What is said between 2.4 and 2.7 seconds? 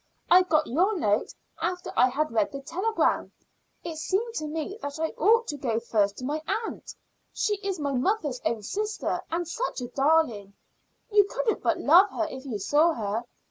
the